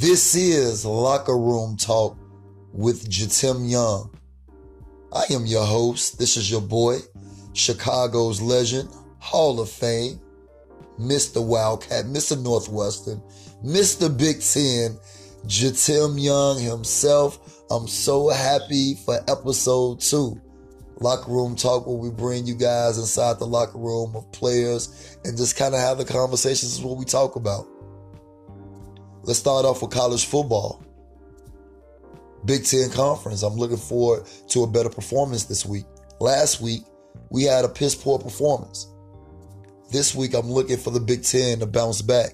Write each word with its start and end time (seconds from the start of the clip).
This 0.00 0.34
is 0.34 0.86
Locker 0.86 1.36
Room 1.36 1.76
Talk 1.76 2.16
with 2.72 3.10
Jatim 3.10 3.70
Young. 3.70 4.10
I 5.12 5.24
am 5.30 5.44
your 5.44 5.66
host. 5.66 6.18
This 6.18 6.38
is 6.38 6.50
your 6.50 6.62
boy, 6.62 7.00
Chicago's 7.52 8.40
legend, 8.40 8.88
Hall 9.18 9.60
of 9.60 9.68
Fame, 9.68 10.18
Mr. 10.98 11.46
Wildcat, 11.46 12.06
Mr. 12.06 12.42
Northwestern, 12.42 13.20
Mr. 13.62 14.08
Big 14.08 14.40
Ten, 14.40 14.98
Jatim 15.46 16.18
Young 16.18 16.58
himself. 16.58 17.62
I'm 17.70 17.86
so 17.86 18.30
happy 18.30 18.94
for 19.04 19.18
episode 19.28 20.00
two. 20.00 20.40
Locker 21.00 21.30
Room 21.30 21.54
Talk, 21.54 21.86
where 21.86 21.98
we 21.98 22.08
bring 22.08 22.46
you 22.46 22.54
guys 22.54 22.96
inside 22.96 23.38
the 23.38 23.46
locker 23.46 23.76
room 23.76 24.16
of 24.16 24.32
players 24.32 25.18
and 25.26 25.36
just 25.36 25.56
kind 25.56 25.74
of 25.74 25.80
have 25.80 25.98
the 25.98 26.06
conversations 26.06 26.78
is 26.78 26.80
what 26.80 26.96
we 26.96 27.04
talk 27.04 27.36
about. 27.36 27.66
Let's 29.22 29.38
start 29.38 29.66
off 29.66 29.82
with 29.82 29.90
college 29.90 30.24
football. 30.24 30.82
Big 32.46 32.64
Ten 32.64 32.90
Conference. 32.90 33.42
I'm 33.42 33.56
looking 33.56 33.76
forward 33.76 34.26
to 34.48 34.62
a 34.62 34.66
better 34.66 34.88
performance 34.88 35.44
this 35.44 35.66
week. 35.66 35.84
Last 36.20 36.60
week, 36.60 36.84
we 37.28 37.44
had 37.44 37.64
a 37.64 37.68
piss 37.68 37.94
poor 37.94 38.18
performance. 38.18 38.88
This 39.90 40.14
week, 40.14 40.34
I'm 40.34 40.50
looking 40.50 40.78
for 40.78 40.90
the 40.90 41.00
Big 41.00 41.22
Ten 41.22 41.58
to 41.58 41.66
bounce 41.66 42.00
back. 42.00 42.30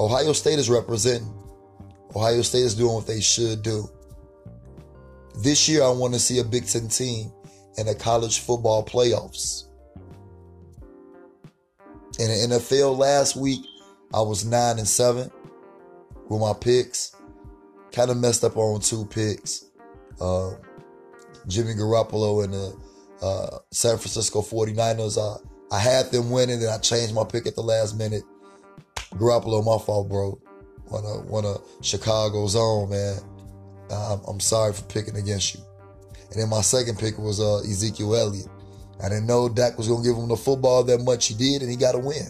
Ohio 0.00 0.32
State 0.32 0.58
is 0.58 0.70
representing. 0.70 1.32
Ohio 2.16 2.40
State 2.42 2.64
is 2.64 2.74
doing 2.74 2.94
what 2.94 3.06
they 3.06 3.20
should 3.20 3.62
do. 3.62 3.86
This 5.42 5.68
year, 5.68 5.82
I 5.82 5.90
want 5.90 6.14
to 6.14 6.20
see 6.20 6.38
a 6.38 6.44
Big 6.44 6.66
Ten 6.66 6.88
team 6.88 7.30
in 7.76 7.86
the 7.86 7.94
college 7.94 8.38
football 8.38 8.84
playoffs. 8.84 9.64
In 12.18 12.28
the 12.28 12.56
NFL 12.56 12.96
last 12.96 13.36
week, 13.36 13.60
I 14.14 14.22
was 14.22 14.44
nine 14.44 14.78
and 14.78 14.88
seven 14.88 15.30
with 16.28 16.40
my 16.40 16.52
picks. 16.52 17.14
Kind 17.92 18.10
of 18.10 18.16
messed 18.16 18.44
up 18.44 18.56
on 18.56 18.80
two 18.80 19.04
picks. 19.06 19.66
Uh, 20.20 20.52
Jimmy 21.46 21.74
Garoppolo 21.74 22.44
and 22.44 22.52
the 22.52 22.76
uh, 23.22 23.58
San 23.70 23.96
Francisco 23.96 24.42
49ers. 24.42 25.18
Uh, 25.18 25.38
I 25.72 25.78
had 25.78 26.10
them 26.10 26.30
winning, 26.30 26.62
and 26.62 26.70
I 26.70 26.78
changed 26.78 27.14
my 27.14 27.24
pick 27.24 27.46
at 27.46 27.54
the 27.54 27.62
last 27.62 27.96
minute. 27.96 28.22
Garoppolo, 29.14 29.64
my 29.64 29.82
fault, 29.84 30.08
bro. 30.08 30.40
One 30.86 31.04
of 31.04 31.26
one 31.26 31.44
of 31.44 31.62
Chicago's 31.82 32.56
own, 32.56 32.90
man. 32.90 33.18
I'm, 33.90 34.20
I'm 34.26 34.40
sorry 34.40 34.72
for 34.72 34.82
picking 34.84 35.16
against 35.16 35.54
you. 35.54 35.60
And 36.30 36.40
then 36.40 36.48
my 36.48 36.60
second 36.62 36.98
pick 36.98 37.18
was 37.18 37.40
uh, 37.40 37.58
Ezekiel 37.58 38.14
Elliott. 38.14 38.48
I 39.02 39.08
didn't 39.08 39.26
know 39.26 39.48
Dak 39.48 39.76
was 39.76 39.88
going 39.88 40.02
to 40.02 40.08
give 40.08 40.16
him 40.16 40.28
the 40.28 40.36
football 40.36 40.84
that 40.84 40.98
much. 40.98 41.26
He 41.26 41.34
did, 41.34 41.62
and 41.62 41.70
he 41.70 41.76
got 41.76 41.94
a 41.94 41.98
win. 41.98 42.28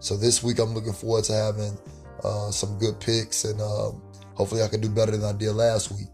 So 0.00 0.16
this 0.16 0.42
week, 0.42 0.58
I'm 0.58 0.74
looking 0.74 0.92
forward 0.92 1.24
to 1.24 1.32
having 1.32 1.76
uh, 2.22 2.50
some 2.50 2.78
good 2.78 3.00
picks, 3.00 3.44
and 3.44 3.60
um, 3.60 4.02
hopefully, 4.34 4.62
I 4.62 4.68
can 4.68 4.80
do 4.80 4.88
better 4.88 5.12
than 5.12 5.24
I 5.24 5.36
did 5.36 5.52
last 5.52 5.90
week. 5.90 6.08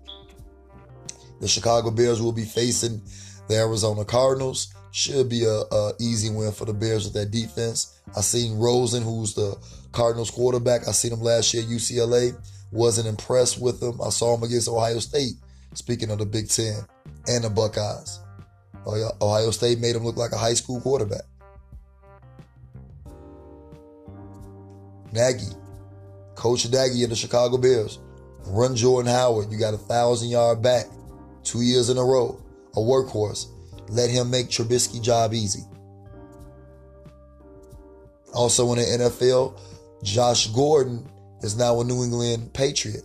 The 1.40 1.48
Chicago 1.48 1.90
Bears 1.90 2.22
will 2.22 2.32
be 2.32 2.44
facing 2.44 3.02
the 3.48 3.56
Arizona 3.56 4.04
Cardinals. 4.04 4.72
Should 4.92 5.28
be 5.28 5.44
a, 5.44 5.62
a 5.74 5.92
easy 6.00 6.30
win 6.30 6.52
for 6.52 6.66
the 6.66 6.74
Bears 6.74 7.04
with 7.04 7.14
that 7.14 7.30
defense. 7.30 8.00
I 8.16 8.20
seen 8.20 8.58
Rosen, 8.58 9.02
who's 9.02 9.34
the 9.34 9.56
Cardinals 9.90 10.30
quarterback. 10.30 10.86
I 10.86 10.92
seen 10.92 11.12
him 11.12 11.20
last 11.20 11.52
year 11.54 11.62
at 11.62 11.68
UCLA. 11.68 12.36
Wasn't 12.70 13.08
impressed 13.08 13.60
with 13.60 13.82
him. 13.82 14.00
I 14.02 14.10
saw 14.10 14.36
him 14.36 14.42
against 14.42 14.68
Ohio 14.68 14.98
State. 14.98 15.34
Speaking 15.74 16.10
of 16.10 16.18
the 16.18 16.26
Big 16.26 16.48
Ten 16.48 16.84
and 17.26 17.44
the 17.44 17.50
Buckeyes, 17.50 18.20
Ohio 18.86 19.50
State 19.50 19.78
made 19.80 19.96
him 19.96 20.04
look 20.04 20.16
like 20.16 20.32
a 20.32 20.38
high 20.38 20.54
school 20.54 20.80
quarterback. 20.80 21.22
Nagy, 25.12 25.46
Coach 26.34 26.68
Nagy 26.70 27.04
of 27.04 27.10
the 27.10 27.16
Chicago 27.16 27.58
Bears, 27.58 27.98
run 28.46 28.74
Jordan 28.74 29.12
Howard. 29.12 29.52
You 29.52 29.58
got 29.58 29.74
a 29.74 29.78
thousand 29.78 30.30
yard 30.30 30.62
back, 30.62 30.86
two 31.44 31.62
years 31.62 31.90
in 31.90 31.98
a 31.98 32.04
row, 32.04 32.40
a 32.74 32.78
workhorse. 32.78 33.46
Let 33.88 34.10
him 34.10 34.30
make 34.30 34.48
Trubisky 34.48 35.02
job 35.02 35.34
easy. 35.34 35.64
Also 38.34 38.72
in 38.72 38.78
the 38.78 39.04
NFL, 39.04 39.58
Josh 40.02 40.48
Gordon 40.48 41.06
is 41.42 41.56
now 41.56 41.80
a 41.80 41.84
New 41.84 42.02
England 42.02 42.52
Patriot. 42.54 43.04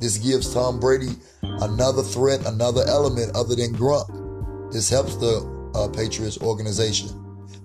This 0.00 0.18
gives 0.18 0.52
Tom 0.52 0.80
Brady 0.80 1.10
another 1.42 2.02
threat, 2.02 2.44
another 2.46 2.82
element 2.88 3.34
other 3.36 3.54
than 3.54 3.74
Gronk. 3.74 4.72
This 4.72 4.88
helps 4.90 5.16
the 5.16 5.70
uh, 5.74 5.88
Patriots 5.88 6.38
organization, 6.38 7.08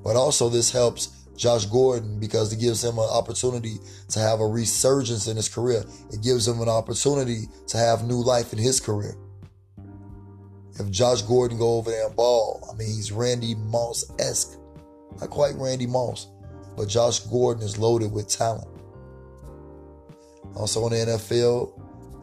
but 0.03 0.15
also 0.15 0.47
this 0.47 0.71
helps 0.71 1.19
Josh 1.39 1.66
Gordon 1.67 2.19
because 2.19 2.51
it 2.51 2.59
gives 2.59 2.83
him 2.83 2.97
an 2.97 3.09
opportunity 3.09 3.77
to 4.09 4.19
have 4.19 4.41
a 4.41 4.45
resurgence 4.45 5.27
in 5.27 5.38
his 5.38 5.47
career. 5.47 5.85
It 6.11 6.22
gives 6.22 6.45
him 6.45 6.59
an 6.59 6.67
opportunity 6.67 7.47
to 7.67 7.77
have 7.77 8.03
new 8.03 8.22
life 8.22 8.51
in 8.51 8.59
his 8.59 8.81
career. 8.81 9.16
If 10.77 10.91
Josh 10.91 11.22
Gordon 11.22 11.57
go 11.57 11.77
over 11.77 11.91
there 11.91 12.07
and 12.07 12.16
ball, 12.16 12.67
I 12.69 12.75
mean 12.75 12.89
he's 12.89 13.13
Randy 13.13 13.55
Moss 13.55 14.03
esque, 14.19 14.59
not 15.19 15.29
quite 15.29 15.55
Randy 15.55 15.88
Moss, 15.88 16.27
but 16.75 16.89
Josh 16.89 17.22
Gordon 17.22 17.63
is 17.63 17.77
loaded 17.77 18.11
with 18.11 18.27
talent. 18.27 18.67
Also 20.56 20.85
in 20.88 20.91
the 20.91 21.13
NFL, 21.13 21.71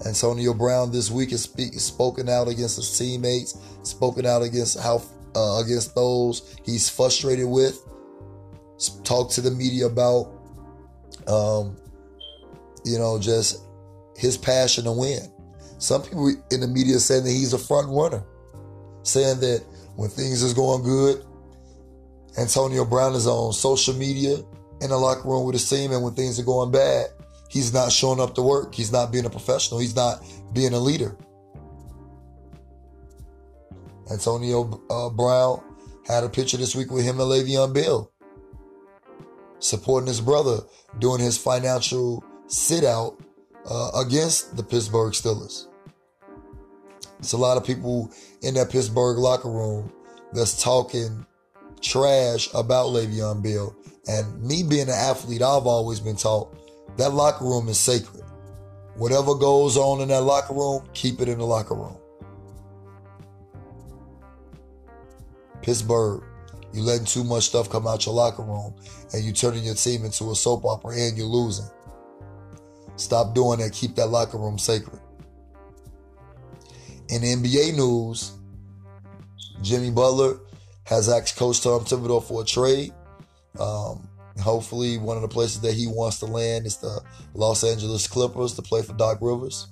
Antonio 0.06 0.52
Brown 0.52 0.92
this 0.92 1.10
week 1.10 1.30
has 1.30 1.42
speak, 1.42 1.72
spoken 1.80 2.28
out 2.28 2.48
against 2.48 2.76
his 2.76 2.98
teammates, 2.98 3.58
spoken 3.82 4.26
out 4.26 4.42
against 4.42 4.78
how 4.78 5.00
uh, 5.34 5.62
against 5.64 5.94
those 5.94 6.54
he's 6.64 6.90
frustrated 6.90 7.46
with 7.46 7.82
talk 9.04 9.30
to 9.32 9.40
the 9.40 9.50
media 9.50 9.86
about, 9.86 10.32
um, 11.26 11.76
you 12.84 12.98
know, 12.98 13.18
just 13.18 13.62
his 14.16 14.36
passion 14.36 14.84
to 14.84 14.92
win. 14.92 15.20
Some 15.78 16.02
people 16.02 16.28
in 16.50 16.60
the 16.60 16.68
media 16.68 16.98
saying 16.98 17.24
that 17.24 17.30
he's 17.30 17.52
a 17.52 17.58
front 17.58 17.88
runner, 17.88 18.24
saying 19.02 19.40
that 19.40 19.64
when 19.96 20.08
things 20.08 20.42
is 20.42 20.54
going 20.54 20.82
good, 20.82 21.24
Antonio 22.38 22.84
Brown 22.84 23.14
is 23.14 23.26
on 23.26 23.52
social 23.52 23.94
media 23.94 24.36
in 24.82 24.90
the 24.90 24.96
locker 24.96 25.28
room 25.28 25.46
with 25.46 25.54
his 25.54 25.68
team, 25.68 25.92
and 25.92 26.02
when 26.02 26.14
things 26.14 26.38
are 26.38 26.44
going 26.44 26.70
bad, 26.70 27.06
he's 27.48 27.72
not 27.72 27.90
showing 27.90 28.20
up 28.20 28.34
to 28.34 28.42
work. 28.42 28.74
He's 28.74 28.92
not 28.92 29.10
being 29.10 29.24
a 29.24 29.30
professional. 29.30 29.80
He's 29.80 29.96
not 29.96 30.22
being 30.52 30.74
a 30.74 30.78
leader. 30.78 31.16
Antonio 34.10 34.80
uh, 34.90 35.10
Brown 35.10 35.62
had 36.06 36.24
a 36.24 36.28
picture 36.28 36.56
this 36.56 36.76
week 36.76 36.90
with 36.90 37.04
him 37.04 37.18
and 37.20 37.28
Le'Veon 37.28 37.74
Bell 37.74 38.12
supporting 39.58 40.08
his 40.08 40.20
brother 40.20 40.58
doing 40.98 41.20
his 41.20 41.38
financial 41.38 42.24
sit 42.46 42.84
out 42.84 43.18
uh, 43.68 43.90
against 43.96 44.56
the 44.56 44.62
Pittsburgh 44.62 45.12
Steelers. 45.12 45.66
It's 47.18 47.32
a 47.32 47.36
lot 47.36 47.56
of 47.56 47.64
people 47.64 48.10
in 48.42 48.54
that 48.54 48.70
Pittsburgh 48.70 49.18
locker 49.18 49.50
room 49.50 49.92
that's 50.32 50.62
talking 50.62 51.26
trash 51.80 52.48
about 52.54 52.88
Le'Veon 52.88 53.42
Bell. 53.42 53.74
And 54.08 54.42
me 54.42 54.62
being 54.62 54.88
an 54.88 54.90
athlete, 54.90 55.42
I've 55.42 55.66
always 55.66 56.00
been 56.00 56.16
taught 56.16 56.54
that 56.96 57.10
locker 57.10 57.44
room 57.44 57.68
is 57.68 57.78
sacred. 57.78 58.22
Whatever 58.96 59.34
goes 59.34 59.76
on 59.76 60.00
in 60.00 60.08
that 60.08 60.22
locker 60.22 60.54
room, 60.54 60.82
keep 60.94 61.20
it 61.20 61.28
in 61.28 61.38
the 61.38 61.44
locker 61.44 61.74
room. 61.74 61.96
Pittsburgh 65.62 66.22
you 66.76 66.82
letting 66.82 67.06
too 67.06 67.24
much 67.24 67.44
stuff 67.44 67.70
come 67.70 67.86
out 67.86 68.04
your 68.04 68.14
locker 68.14 68.42
room 68.42 68.74
and 69.12 69.24
you 69.24 69.32
turning 69.32 69.64
your 69.64 69.74
team 69.74 70.04
into 70.04 70.30
a 70.30 70.34
soap 70.34 70.64
opera 70.64 70.94
and 70.94 71.16
you're 71.16 71.26
losing. 71.26 71.66
Stop 72.96 73.34
doing 73.34 73.60
that. 73.60 73.72
Keep 73.72 73.96
that 73.96 74.08
locker 74.08 74.38
room 74.38 74.58
sacred. 74.58 75.00
In 77.08 77.22
NBA 77.22 77.76
news, 77.76 78.32
Jimmy 79.62 79.90
Butler 79.90 80.40
has 80.84 81.08
asked 81.08 81.36
Coach 81.36 81.62
Tom 81.62 81.84
Thibodeau 81.84 82.22
for 82.22 82.42
a 82.42 82.44
trade. 82.44 82.92
Um, 83.58 84.08
hopefully, 84.40 84.98
one 84.98 85.16
of 85.16 85.22
the 85.22 85.28
places 85.28 85.60
that 85.62 85.74
he 85.74 85.86
wants 85.86 86.18
to 86.20 86.26
land 86.26 86.66
is 86.66 86.76
the 86.78 87.00
Los 87.34 87.64
Angeles 87.64 88.06
Clippers 88.06 88.54
to 88.54 88.62
play 88.62 88.82
for 88.82 88.92
Doc 88.94 89.18
Rivers. 89.20 89.68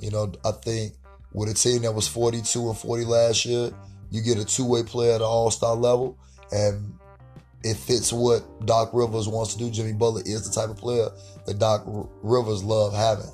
You 0.00 0.10
know, 0.10 0.32
I 0.44 0.52
think 0.52 0.94
with 1.32 1.50
a 1.50 1.54
team 1.54 1.82
that 1.82 1.92
was 1.92 2.08
42 2.08 2.68
and 2.68 2.78
40 2.78 3.04
last 3.04 3.44
year, 3.44 3.70
you 4.10 4.22
get 4.22 4.38
a 4.38 4.44
two-way 4.44 4.82
player 4.82 5.12
at 5.12 5.20
an 5.20 5.26
all-star 5.26 5.74
level, 5.74 6.18
and 6.52 6.94
it 7.62 7.76
fits 7.76 8.12
what 8.12 8.44
Doc 8.66 8.90
Rivers 8.92 9.28
wants 9.28 9.54
to 9.54 9.58
do. 9.58 9.70
Jimmy 9.70 9.92
Butler 9.92 10.22
is 10.24 10.48
the 10.48 10.54
type 10.54 10.70
of 10.70 10.76
player 10.76 11.08
that 11.46 11.58
Doc 11.58 11.82
Rivers 12.22 12.62
love 12.62 12.94
having. 12.94 13.30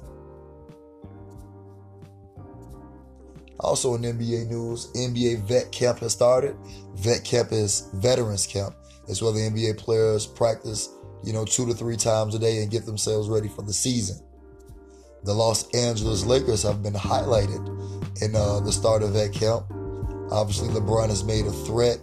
Also 3.61 3.95
in 3.95 4.03
NBA 4.03 4.49
news, 4.49 4.91
NBA 4.95 5.43
vet 5.43 5.71
camp 5.71 6.01
has 6.01 6.13
started. 6.13 6.57
Vet 6.97 7.25
camp 7.25 7.53
is 7.53 7.89
veterans 7.95 8.47
camp. 8.47 8.75
It's 9.09 9.23
where 9.23 9.33
the 9.33 9.41
NBA 9.41 9.79
players 9.79 10.27
practice, 10.27 10.89
you 11.23 11.33
know, 11.33 11.45
two 11.45 11.67
to 11.67 11.75
three 11.75 11.97
times 11.97 12.35
a 12.35 12.39
day 12.39 12.63
and 12.63 12.71
get 12.71 12.87
themselves 12.87 13.29
ready 13.29 13.49
for 13.49 13.63
the 13.63 13.73
season. 13.73 14.19
The 15.25 15.33
Los 15.33 15.73
Angeles 15.75 16.25
Lakers 16.25 16.65
have 16.65 16.83
been 16.83 16.95
highlighted 16.95 18.23
in 18.23 18.35
uh, 18.35 18.61
the 18.61 18.73
start 18.73 19.03
of 19.03 19.11
vet 19.11 19.33
camp. 19.33 19.65
Obviously, 20.33 20.69
LeBron 20.69 21.11
has 21.11 21.23
made 21.25 21.45
a 21.45 21.53
threat 21.53 21.99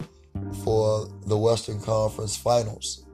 for 0.62 1.08
the 1.26 1.36
Western 1.36 1.80
Conference 1.80 2.36
Finals. 2.36 3.04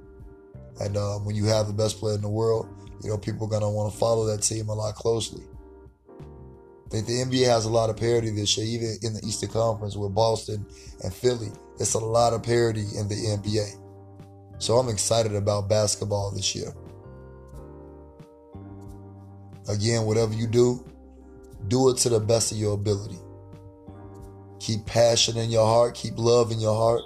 And 0.78 0.98
um, 0.98 1.24
when 1.24 1.34
you 1.34 1.46
have 1.46 1.68
the 1.68 1.72
best 1.72 1.98
player 1.98 2.16
in 2.16 2.20
the 2.20 2.28
world, 2.28 2.68
you 3.02 3.08
know, 3.08 3.16
people 3.16 3.46
are 3.46 3.50
going 3.50 3.62
to 3.62 3.68
want 3.70 3.90
to 3.90 3.98
follow 3.98 4.26
that 4.26 4.42
team 4.42 4.68
a 4.68 4.74
lot 4.74 4.94
closely. 4.94 5.42
I 6.20 6.88
think 6.90 7.06
the 7.06 7.14
NBA 7.14 7.46
has 7.46 7.64
a 7.64 7.70
lot 7.70 7.88
of 7.88 7.96
parity 7.96 8.28
this 8.28 8.58
year, 8.58 8.66
even 8.66 8.98
in 9.02 9.14
the 9.14 9.26
Eastern 9.26 9.48
Conference 9.48 9.96
with 9.96 10.14
Boston 10.14 10.66
and 11.02 11.14
Philly. 11.14 11.50
It's 11.80 11.94
a 11.94 11.98
lot 11.98 12.34
of 12.34 12.42
parity 12.42 12.84
in 12.98 13.08
the 13.08 13.14
NBA. 13.14 13.80
So 14.58 14.76
I'm 14.76 14.90
excited 14.90 15.34
about 15.34 15.66
basketball 15.66 16.30
this 16.30 16.54
year. 16.54 16.74
Again, 19.66 20.04
whatever 20.04 20.34
you 20.34 20.46
do, 20.46 20.84
do 21.68 21.88
it 21.88 21.96
to 21.98 22.10
the 22.10 22.20
best 22.20 22.52
of 22.52 22.58
your 22.58 22.74
ability. 22.74 23.18
Keep 24.58 24.86
passion 24.86 25.36
in 25.36 25.50
your 25.50 25.66
heart, 25.66 25.94
keep 25.94 26.14
love 26.16 26.50
in 26.50 26.60
your 26.60 26.74
heart, 26.74 27.02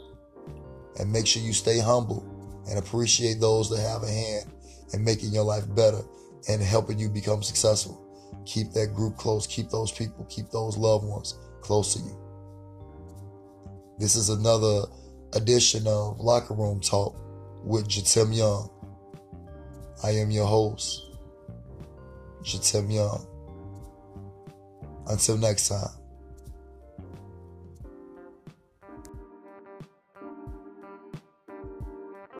and 0.99 1.13
make 1.13 1.27
sure 1.27 1.43
you 1.43 1.53
stay 1.53 1.79
humble 1.79 2.25
and 2.69 2.79
appreciate 2.79 3.41
those 3.41 3.69
that 3.71 3.81
have 3.81 4.03
a 4.03 4.11
hand 4.11 4.53
in 4.93 5.05
making 5.05 5.33
your 5.33 5.45
life 5.45 5.65
better 5.75 6.01
and 6.49 6.63
helping 6.63 6.99
you 6.99 7.09
become 7.09 7.43
successful. 7.43 8.07
Keep 8.47 8.73
that 8.73 8.95
group 8.95 9.17
close, 9.17 9.47
keep 9.47 9.71
those 9.71 9.93
people, 9.93 10.27
keep 10.31 10.51
those 10.51 10.77
loved 10.77 11.05
ones 11.05 11.39
close 11.61 11.95
to 11.95 12.01
you. 12.01 12.17
This 13.99 14.17
is 14.17 14.31
another 14.31 14.83
edition 15.35 15.87
of 15.87 16.19
Locker 16.21 16.55
Room 16.55 16.81
Talk 16.81 17.15
with 17.65 17.87
Jatim 17.87 18.35
Young. 18.35 18.71
I 20.03 20.13
am 20.13 20.31
your 20.31 20.47
host, 20.47 21.07
Jatim 22.43 22.93
Young. 22.93 23.27
Until 25.07 25.37
next 25.37 25.69
time. 25.69 26.00